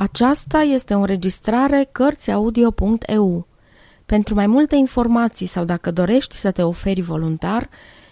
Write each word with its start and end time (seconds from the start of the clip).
Aceasta 0.00 0.60
este 0.60 0.94
o 0.94 0.98
înregistrare 0.98 1.88
Cărțiaudio.eu. 1.92 3.46
Pentru 4.06 4.34
mai 4.34 4.46
multe 4.46 4.76
informații 4.76 5.46
sau 5.46 5.64
dacă 5.64 5.90
dorești 5.90 6.34
să 6.34 6.50
te 6.50 6.62
oferi 6.62 7.00
voluntar, 7.00 7.68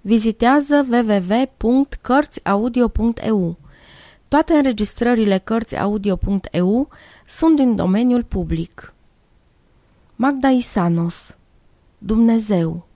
vizitează 0.00 0.86
www.cărțiaudio.eu. 0.90 3.56
Toate 4.28 4.52
înregistrările 4.52 5.38
Cărțiaudio.eu 5.38 6.88
sunt 7.26 7.56
din 7.56 7.76
domeniul 7.76 8.24
public. 8.24 8.94
Magda 10.16 10.48
Isanos 10.48 11.36
Dumnezeu 11.98 12.86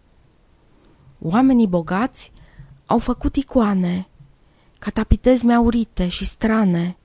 Oamenii 1.21 1.69
bogați 1.69 2.33
au 2.87 2.99
făcut 2.99 3.37
icoane, 3.37 4.09
catapitezme 4.79 5.55
aurite 5.55 6.09
și 6.09 6.25
strane, 6.25 6.97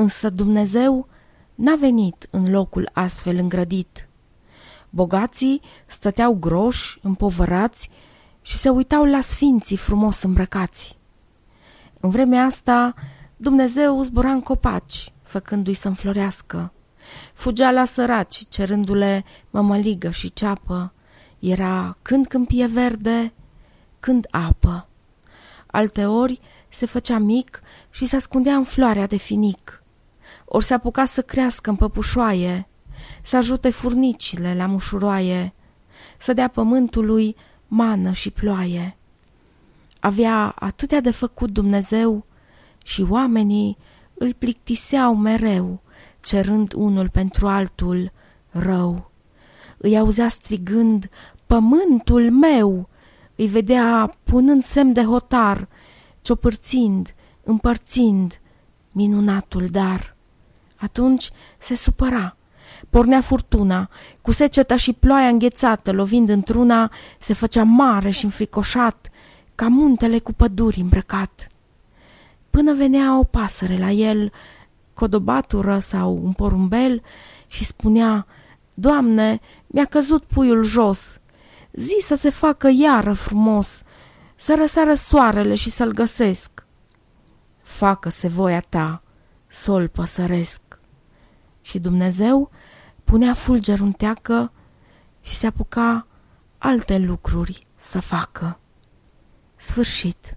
însă 0.00 0.30
Dumnezeu 0.30 1.08
n-a 1.54 1.74
venit 1.74 2.28
în 2.30 2.50
locul 2.50 2.90
astfel 2.92 3.36
îngrădit. 3.36 4.08
Bogații 4.90 5.60
stăteau 5.86 6.34
groși, 6.34 6.98
împovărați 7.02 7.90
și 8.42 8.56
se 8.56 8.68
uitau 8.68 9.04
la 9.04 9.20
sfinții 9.20 9.76
frumos 9.76 10.22
îmbrăcați. 10.22 10.98
În 12.00 12.10
vremea 12.10 12.44
asta, 12.44 12.94
Dumnezeu 13.36 14.02
zbura 14.02 14.30
în 14.30 14.40
copaci, 14.40 15.12
făcându-i 15.22 15.74
să 15.74 15.88
înflorească. 15.88 16.72
Fugea 17.34 17.70
la 17.70 17.84
săraci, 17.84 18.48
cerându-le 18.48 19.24
mămăligă 19.50 20.10
și 20.10 20.32
ceapă. 20.32 20.92
Era 21.38 21.96
când 22.02 22.26
câmpie 22.26 22.66
verde, 22.66 23.32
când 24.00 24.26
apă. 24.30 24.88
Alteori 25.66 26.40
se 26.68 26.86
făcea 26.86 27.18
mic 27.18 27.60
și 27.90 28.06
se 28.06 28.16
ascundea 28.16 28.54
în 28.54 28.64
floarea 28.64 29.06
de 29.06 29.16
finic 29.16 29.77
ori 30.48 30.64
se 30.64 30.74
apuca 30.74 31.04
să 31.04 31.22
crească 31.22 31.70
în 31.70 31.76
păpușoaie, 31.76 32.68
să 33.22 33.36
ajute 33.36 33.70
furnicile 33.70 34.54
la 34.56 34.66
mușuroaie, 34.66 35.54
să 36.18 36.32
dea 36.32 36.48
pământului 36.48 37.36
mană 37.66 38.12
și 38.12 38.30
ploaie. 38.30 38.96
Avea 40.00 40.54
atâtea 40.58 41.00
de 41.00 41.10
făcut 41.10 41.50
Dumnezeu 41.50 42.26
și 42.84 43.06
oamenii 43.08 43.76
îl 44.14 44.32
plictiseau 44.32 45.16
mereu, 45.16 45.80
cerând 46.20 46.72
unul 46.72 47.08
pentru 47.08 47.46
altul 47.46 48.12
rău. 48.48 49.10
Îi 49.76 49.98
auzea 49.98 50.28
strigând, 50.28 51.08
pământul 51.46 52.30
meu! 52.30 52.88
Îi 53.36 53.46
vedea 53.46 54.16
punând 54.24 54.64
semn 54.64 54.92
de 54.92 55.04
hotar, 55.04 55.68
ciopârțind, 56.20 57.14
împărțind 57.44 58.40
minunatul 58.92 59.66
dar. 59.66 60.16
Atunci 60.78 61.30
se 61.58 61.74
supăra. 61.76 62.36
Pornea 62.90 63.20
furtuna, 63.20 63.90
cu 64.20 64.32
seceta 64.32 64.76
și 64.76 64.92
ploaia 64.92 65.28
înghețată, 65.28 65.92
lovind 65.92 66.28
într-una, 66.28 66.92
se 67.20 67.34
făcea 67.34 67.62
mare 67.62 68.10
și 68.10 68.24
înfricoșat, 68.24 69.10
ca 69.54 69.68
muntele 69.68 70.18
cu 70.18 70.32
păduri 70.32 70.80
îmbrăcat. 70.80 71.48
Până 72.50 72.74
venea 72.74 73.18
o 73.18 73.24
pasăre 73.24 73.78
la 73.78 73.90
el, 73.90 74.32
codobatură 74.94 75.78
sau 75.78 76.20
un 76.22 76.32
porumbel, 76.32 77.02
și 77.46 77.64
spunea, 77.64 78.26
Doamne, 78.74 79.40
mi-a 79.66 79.84
căzut 79.84 80.24
puiul 80.24 80.62
jos, 80.64 81.20
zi 81.72 81.96
să 82.00 82.14
se 82.14 82.30
facă 82.30 82.68
iară 82.72 83.12
frumos, 83.12 83.82
să 84.36 84.54
răsară 84.58 84.94
soarele 84.94 85.54
și 85.54 85.70
să-l 85.70 85.92
găsesc. 85.92 86.66
Facă-se 87.62 88.28
voia 88.28 88.60
ta, 88.68 89.02
sol 89.46 89.88
păsăresc 89.88 90.67
și 91.68 91.78
Dumnezeu 91.78 92.50
punea 93.04 93.34
fulgerul 93.34 93.86
în 93.86 93.92
teacă 93.92 94.52
și 95.20 95.34
se 95.34 95.46
apuca 95.46 96.06
alte 96.58 96.98
lucruri 96.98 97.66
să 97.76 98.00
facă. 98.00 98.60
Sfârșit. 99.56 100.36